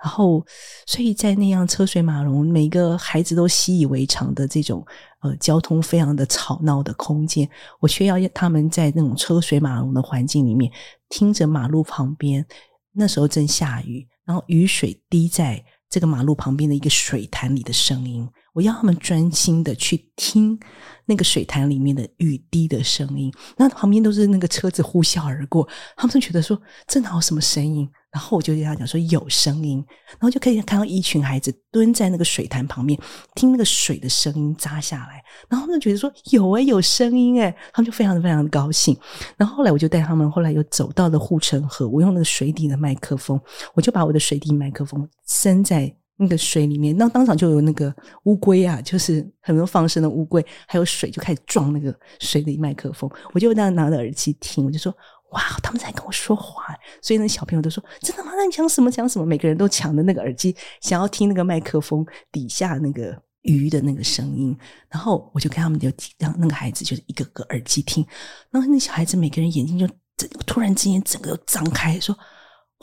[0.04, 0.46] 然后，
[0.86, 4.86] 所以在那样车水马龙、每个孩子都习以为常的这种
[5.22, 10.70] 呃交通非常的吵闹的空间，我却要他们在那种车水马龙的环境里面，
[11.08, 12.46] 听着马路旁边，
[12.92, 20.60] 那时候正下雨，然后雨水滴在这个马路旁边的一个水潭里的声音，我要他们专心的去听
[21.06, 27.90] 那个水潭里面的雨滴的声音，那旁边都是那个车子呼啸而过，他们就觉得说这哪有什么声音？
[28.14, 32.98] 然后我就跟他讲说有声音，然后就可以看到一群孩子蹲在那个水潭旁边，
[33.34, 38.96] 听那个水的声音扎下来，然后他们就觉得说有诶，有声音诶，他们就非常的非常的高兴。
[39.36, 43.42] 然后后来我就带他们，后来又走到了护城河，我用那个水底的麦克风，
[43.74, 47.92] 我就把我的水底麦克风伸在那个水里面，那当场就有那个
[48.26, 54.96] 乌龟啊，就是很多放生的乌龟，还有水就开始撞那个水底麦克风，我就那样拿着耳机听，我就说。
[55.34, 58.32] 哇，他们在跟我说话，所以那小朋友都说：“真的吗？
[58.36, 58.90] 那你讲什么？
[58.90, 64.58] 讲什么？”每个人都抢着那个耳机，想要听那个麦克风底下那个鱼的那个声音。
[64.90, 68.06] 然后我就跟他们就让那个孩子就是一个个耳机听，
[68.50, 69.88] 然后那小孩子每个人眼睛就
[70.46, 72.18] 突然之间整个都张开，说。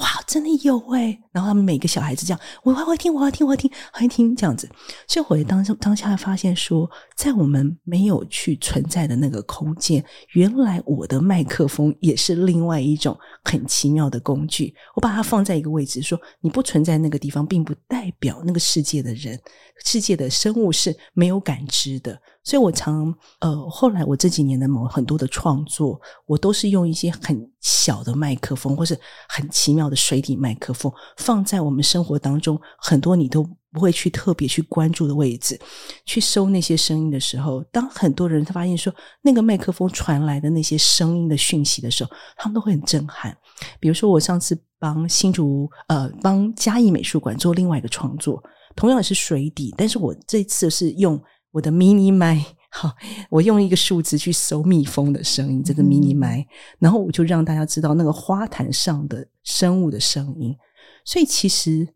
[0.00, 4.68] 哇，真的有诶，然后他们每个小孩子这样，我要听，我要听，我要听，我要听这样子。
[5.06, 14.74] 所以我当当下发现说，在我们没有去存在的那个空间，原来我的麦克风也是另外一种很奇妙的工具。
[14.94, 19.38] 我把它放在一个位置，说你不存在那个地方，并不代表那个世界的人、
[19.84, 22.18] 世界的生物是没有感知的。
[22.42, 28.98] 所以我常呃，后来我这几年的某很多的创作，我都是用一些很小的麦克风，或是
[29.29, 35.61] 很奇妙的水底麦克风，放在我们生活当中很多你都不会去特别去关注的位置，
[36.07, 43.37] 去收那些声音的时候，当很多人他发现说那个麦克风传来的那些声音的讯息的时候，他们都会很震撼。
[43.79, 48.42] 比如说我上次帮新竹呃帮嘉义美术馆做另外一个创作，
[48.75, 51.23] 同样也是水底，但是我这次是用。
[51.53, 52.94] 我的 mini 麦，好，
[53.29, 56.46] 我用一个数字去搜蜜蜂的声音，这个 mini 麦，
[56.79, 60.57] 然后我就让大家知道那个花坛上的生物的声音。
[61.05, 61.88] 所以其实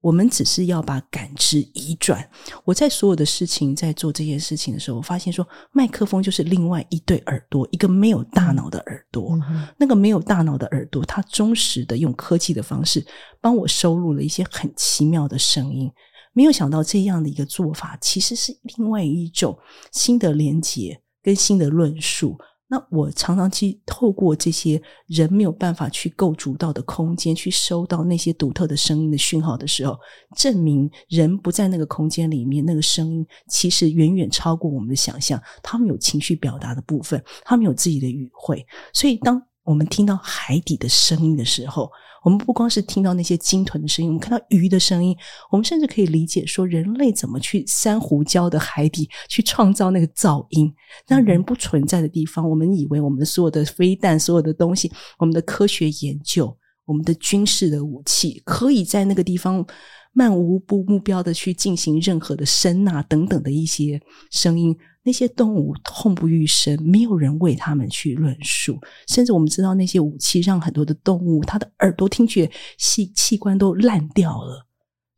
[0.00, 2.26] 我们只是要把感知移转。
[2.64, 9.36] 我在所有的事情在做这件事情的时候，我发现说，麦克风就是另外一对耳朵，一个没有大脑的耳朵。
[9.48, 13.04] 嗯、那个没有大脑的耳朵，它忠实的用科技的方式
[13.40, 15.92] 帮我收录了一些很奇妙的声音。
[16.32, 19.58] 没有想到这样的一个做法，其实是另外一种
[19.92, 22.36] 新的连接跟新的论述。
[22.68, 29.94] 那我常常去透过这些人没有办法去构筑到的空间，去收到那些独特的声音的讯号的时候，
[30.38, 35.38] 证明人不在那个空间里面，那个声音其实远远超过我们的想象。
[35.62, 38.64] 他们有情绪表达的部分，他们有自己的语汇。
[38.94, 41.90] 所以，当我们听到海底的声音的时候，
[42.24, 45.16] 我们不光是听到那些鲸豚的声音，我们看到鱼的声音，
[45.50, 50.72] 我们甚至可以理解说，人类怎么去珊瑚礁的海底去创造那个噪音，
[51.06, 59.66] 让人不存在的地方，我们以为我们的所有的飞弹、所有的东西，我们的科学研究、我们的军事的武器，可以在那个地方。
[60.14, 63.98] 漫无不目标的去进行任何的声呐等等的一些
[64.30, 68.78] 声音，那些动物痛不欲生，没有人为他们去论述。
[69.08, 74.66] 甚至我们知道，那些武器让很多的动物，它的耳朵听觉器器官都烂掉了。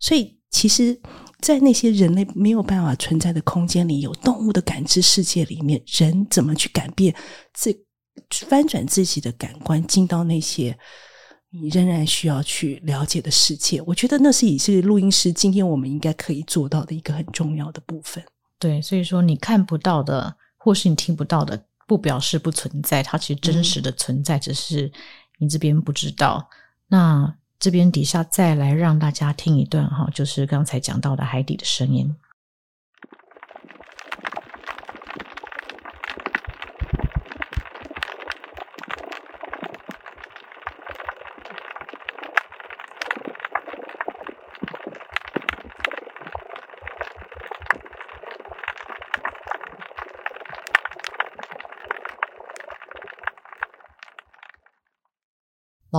[0.01, 1.01] 所以，其实，
[1.41, 7.15] 在那些人类没有办法存在的空间里，有动物的感知世界里面，人怎么去改变
[7.53, 7.77] 这
[8.47, 10.77] 翻转自己的感官，进到那些。
[11.57, 18.25] 你仍然需要去了解的世界，我觉得那是也是录音师今天我们应该可以做到的一个很重要的部分。
[18.65, 24.91] 对，所以说你看不到的，或是你听不到的，不表示不存在，它其实真实的存在，嗯、只是
[25.37, 26.49] 你这边不知道。
[26.89, 32.17] 那这边底下再来让大家听一段哈，就是刚才讲到的海底的声音。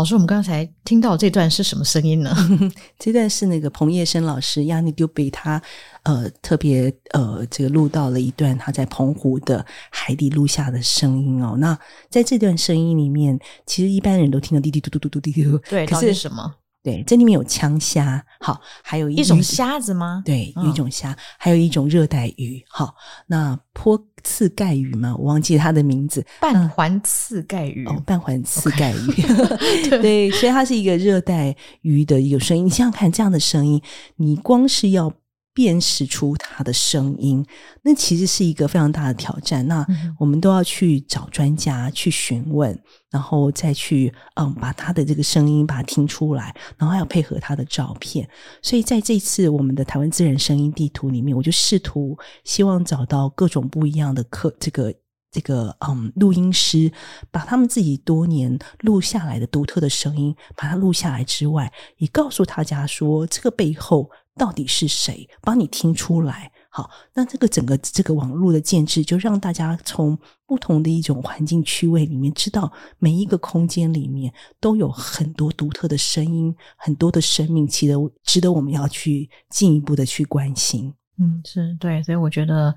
[0.05, 2.31] 老师，我们刚才听到这段是什么声音呢？
[2.99, 5.59] 这段是那个彭叶生老师亚尼丢贝他
[6.03, 11.55] 呃特别呃这个录到了一段他在澎湖的海底录下的声音哦。
[11.57, 11.75] 那
[12.07, 16.53] 在这段声音里面，其实一般人都听到滴滴嘟嘟嘟嘟滴滴嘟，对，可是什么？
[16.85, 20.21] 对，这里面有枪虾，好，还有一,一种虾子吗？
[20.23, 22.93] 对，有一种虾，哦、还有一种热带鱼，好，
[23.25, 32.67] 那坡刺盖鱼嘛，我忘记它的名字，半环刺盖鱼，哦，半环刺盖鱼 对，所以它是一个热带鱼的一个声音。
[32.67, 33.81] 你想想看，这样的声音，
[34.17, 35.11] 你光是要。
[35.55, 37.43] 辨识出他的声音，
[37.81, 39.65] 那其实是一个非常大的挑战。
[39.67, 39.87] 那
[40.19, 42.77] 我们都要去找专家去询问，
[43.09, 48.27] 然后再去嗯把他的这个声音把它听出来，然后还要配合他的照片。
[48.61, 54.93] 所以在这次我们的台湾自然声音地图里面，我就试图希望找到各种不一样的课这个
[55.31, 56.91] 这个嗯录音师，
[57.31, 64.11] 把他们自己多年录下来的独特的声音把它录下来之外，也告诉大家说这个背后。
[64.35, 66.51] 到底是谁帮你听出来？
[66.69, 72.69] 好，那这个整个这个网络的建制，就让大家从不同的一种环境区位里面，知道
[72.99, 80.93] 每一个空间里面都有很多独特的声音，很多的生命，值得值得我们要去进一步的去关心。
[81.17, 82.75] 嗯，是对，所以我觉得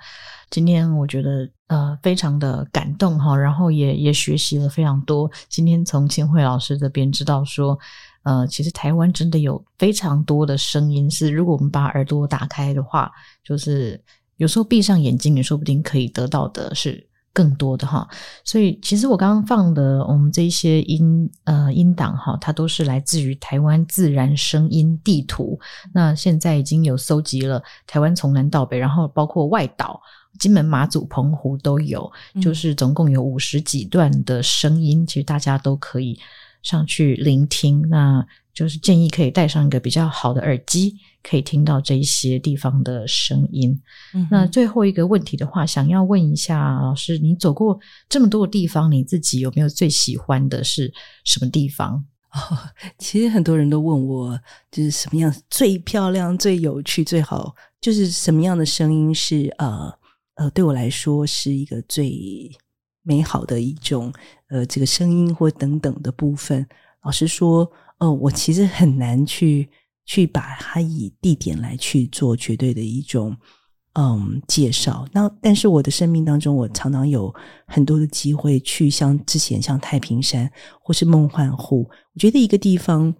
[0.49, 5.29] 今天我觉得呃非常的感动哈，然后也也学习了非常多。
[5.49, 7.77] 今天从千惠老师这边知道说。
[8.25, 13.11] 呃，其实台湾真的有非常多的声音，是如果我们把耳朵打开的话，
[13.43, 13.99] 就是
[14.37, 18.07] 有时候闭上眼睛，也说不定可以得到的是更多的哈。
[18.45, 25.59] 所以，其实我刚刚放的我们这一些音呃音档哈，它都是来自于台湾自然声音地图。
[25.95, 30.01] 那现在已经有搜集了台湾从南到北，然后包括外岛、
[30.39, 32.11] 金门、马祖、澎湖都有，
[32.43, 36.19] 就是总共有五十几段的声音，其实大家都可以。
[36.63, 43.81] 上去聆听，那就是建议可以戴上一个比较好的耳机，可以听到这一些地方的声音。
[44.15, 47.79] 嗯，那最后一个问题的话，想要问一下老师，你走过
[48.09, 50.93] 这么多地方，你自己有没有最喜欢的是
[51.25, 52.05] 什么地方？
[52.33, 52.59] 哦，
[52.99, 54.41] 其实很多人都问我，
[54.71, 59.93] 就是什么样最漂亮、最有趣、最好，就是什么样的声音是呃
[60.35, 62.51] 呃，对我来说是一个最。
[63.09, 64.13] 美好的一种
[64.51, 66.67] 呃，这个声音或等等的部分，
[67.03, 69.67] 老实说，呃，我其实很难去
[70.05, 73.35] 去把它以地点来去做绝对的一种
[73.95, 75.09] 嗯介绍。
[75.13, 77.35] 那但是我的生命当中，我常常有
[77.67, 80.51] 很多的机会去像之前像太平山
[80.83, 83.15] 或是梦幻湖，我觉得一个地方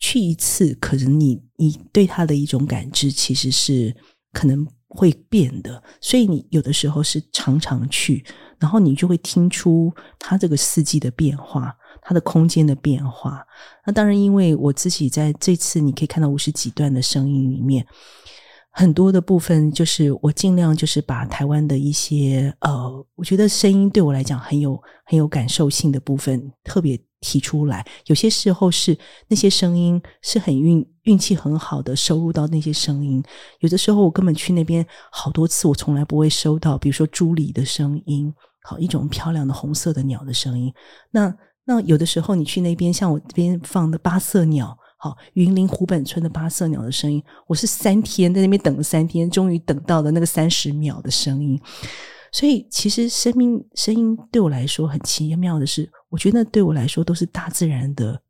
[0.00, 3.94] 去一次，可能你你对它的一种感知其实是
[4.32, 8.24] 可能会变的，所以你有的时候是常常去，
[8.58, 13.44] 然后你就会听出它这个四季的变化，它的空间的变化。
[13.84, 17.86] 那当然，因为我自己在这次你可以看到五十几段的声音里面。
[18.76, 27.82] 很多的部分就是我尽量就是把台湾的一些呃，我觉得声音对我来讲很有很有感受性的部分特别提出来。
[28.04, 28.96] 有些时候是
[29.28, 33.22] 那些声音是很运运气很好的收录到那些声音，
[33.60, 38.30] 有的时候我根本去那边好多次，我从来不会收到，比如说朱鹂的声音，
[38.62, 40.70] 好一种漂亮的红色的鸟的声音。
[41.10, 44.76] 那那有的时候你去那边，像我这边放的八色鸟。
[44.98, 51.60] 好，云林湖本村的八色鸟的声音，我是三天在那边等了三天，终于等到了那个三十秒的声音。
[52.34, 58.20] 所以，其实声音声音对我来说很奇妙的是，我觉得对我来说都是大自然的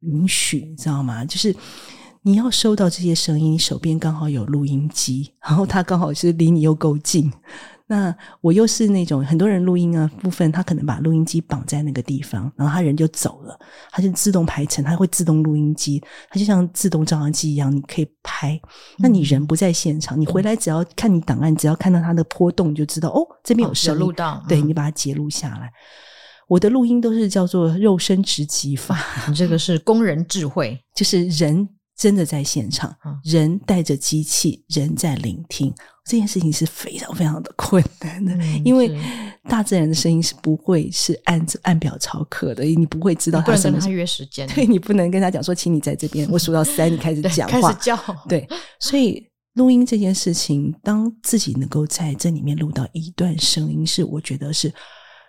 [0.00, 1.24] 允许，你知道吗？
[1.24, 1.56] 就是
[2.20, 7.32] 你要收到这些声音，手边刚好有录音机，然后它刚好是离你又够近。
[7.86, 13.58] 那我又是那种很多人录音啊部分，他可能把录音机绑在那个地方，然后他人就走了，
[13.90, 18.58] 他就自动排成，他会自动录音机，他就像自动照相机一样，你可以拍。
[18.98, 25.70] 那你人不在现场，你回来只要看你档案，只要看到它的波动，你就知道哦，这边有声音，录到，对，你把它截录下来。
[26.46, 35.72] 我的录音都是叫做肉身直击法，你这个是工人智慧， 就是人真的在现场，人带着机器，人在聆听。
[36.04, 38.94] 这件事情是非常非常的困难的，嗯、因为
[39.48, 43.78] 大自然的声音是不会是按按表操课的，你不会知道他什么。
[43.78, 47.96] 跟他约时间，对，你不能跟他讲说，请你在这边，我数到三，你开始 讲话，开始叫。
[48.28, 48.46] 对，
[48.78, 54.70] 所以录音这件事情，当自己能够在这里面录到一段声音，是我觉得是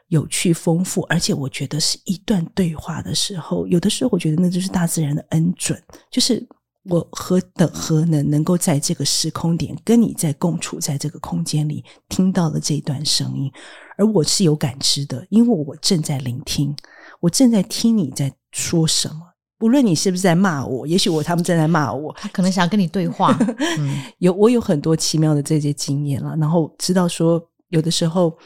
[0.10, 6.46] 有趣丰富，而且我觉得是一段对话的时候，有的时候我觉得那就是大自然的恩准，就是。
[6.88, 13.52] 我何等何能能够在这个时空点跟你在共处在这个空间里听到了这段声音，
[13.98, 16.76] 而我是有感知的，因为我正在聆听，
[17.20, 19.22] 我正在听你在说什么。
[19.58, 23.36] 不论你是不是在骂我，也许我他们正在骂我，他可能想跟你对话。
[23.80, 28.38] 嗯、有我有很多奇妙的这些经验了，然后知道说有的时候，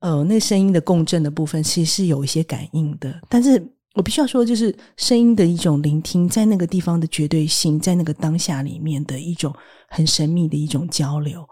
[0.00, 3.71] 呃，那声音的共振的部分其实是有一些感应的，但是。
[3.94, 9.54] 我必须要说，就是声音的一种聆听，在那个地方的绝对性，在那个当下里面的一种
[9.88, 11.46] 很神秘的一种交流。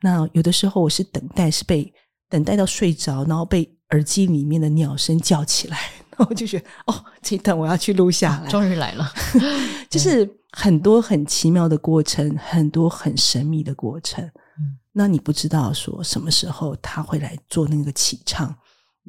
[0.00, 1.92] 那有的时候我是等待，是被
[2.30, 5.76] 等待到睡着，然后被耳机里面的鸟声叫起来，
[6.16, 9.12] 然后我就觉得哦，这一段我要去录下来，终于来了。
[9.90, 14.24] 就是很多很奇妙的过程，很多很神秘的过程。
[14.24, 18.54] 嗯，那你不知道说什么时候他会来做那个起唱，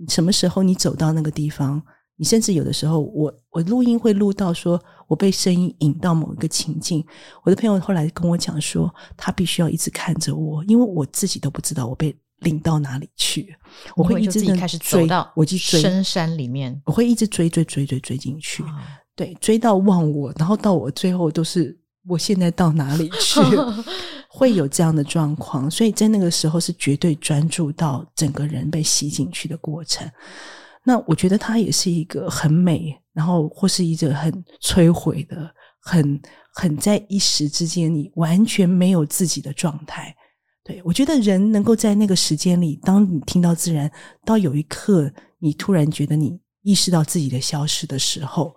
[0.09, 1.81] 什么时候你走到那个地方。
[2.23, 7.05] 你甚至有的时候我，我我录音会录到说，我被声音引到某一个情境。
[7.43, 13.53] 我的朋友后来跟我讲说，他必须要一直看着我，因为我自己都不知道我被领到哪里去。
[13.97, 18.63] 我会一直开始追到我去追深山里面，我会一直追追追追追进去，
[19.17, 23.41] 对，追到忘我，然后到我最后都是我现在到哪里去，
[24.31, 25.69] 会有这样的状况。
[25.69, 30.09] 所以在那个时候是绝对专注到整个人被吸进去的过程。
[30.85, 34.31] 那我觉得它也是一个很美，然后或是一个很
[34.61, 36.21] 摧毁的、很
[36.53, 40.13] 很在一时之间，你完全没有自己的状态。
[40.63, 43.89] 对，我觉得人能够在那个时间里，当你听到自然，
[44.25, 48.53] 到有一刻你突然觉得你意识到自己的消失的时候，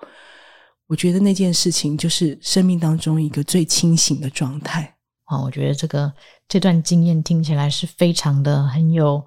[0.86, 4.96] 我觉得那件事情就是生命当中一个最清醒的状态。
[5.24, 6.12] 啊，我觉得这个
[6.48, 9.24] 这段经验听起来是非常的很有。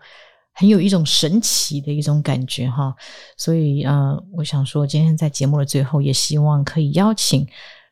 [0.54, 2.94] 很有一种神奇的一种感觉哈，
[3.38, 7.48] 所以呃，我想说，今天在节目的最后，也希望可以邀请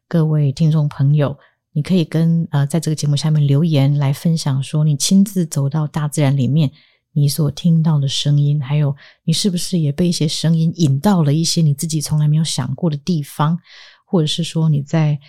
[0.08, 1.38] 各位听众朋友，
[1.72, 6.70] 你可以跟呃，在这个节目下面留言来分享，说你亲自走到大自然里面，
[7.14, 8.93] 你所听到的声音，还有
[9.24, 13.58] 你是不是也被一些声音引到了一些你自己从来没有想过的地方，
[14.05, 15.20] 或者是说你在。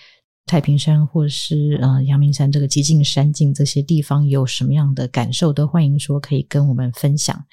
[0.49, 7.45] 太平山或是呃阳明山这个极境山境这些地方有什么样的感受，都欢迎说可以跟我们分享。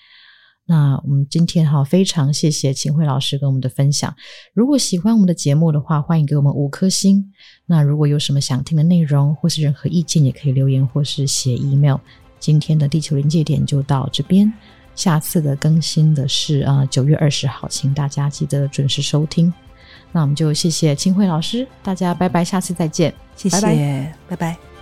[0.65, 4.15] 那我们今天哈非常谢谢秦慧老师跟我们的分享。
[4.53, 7.31] 如果喜欢我们的节目的话，欢迎给我们五颗星。
[7.67, 11.97] 那如果有什么想听的内容或是任何意见，也可以留言或是写 email。
[12.39, 14.51] 今天的地球临界点就到这边，
[14.95, 19.53] 下次的更新的是呃九月二十号，请大家记得准时收听。
[20.15, 24.13] 那我们就谢谢清慧老师，大家拜拜，下次再见，谢谢，拜拜。
[24.29, 24.74] 拜拜。